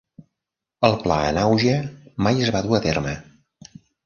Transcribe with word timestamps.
El 0.87 0.97
pla 1.03 1.17
en 1.33 1.39
auge 1.41 1.75
mai 2.29 2.43
es 2.47 2.53
va 2.57 2.63
dur 2.69 2.75
a 2.79 2.81
terme. 2.89 3.15